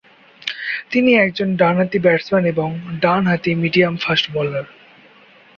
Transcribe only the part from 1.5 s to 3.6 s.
ডান হাতি ব্যাটসম্যান এবং ডান-হাতি